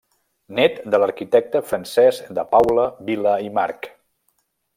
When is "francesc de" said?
1.73-2.47